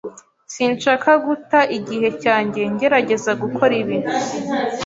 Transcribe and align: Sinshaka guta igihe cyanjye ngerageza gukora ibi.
Sinshaka 0.53 1.09
guta 1.25 1.59
igihe 1.77 2.07
cyanjye 2.21 2.61
ngerageza 2.73 3.31
gukora 3.41 3.73
ibi. 3.81 3.97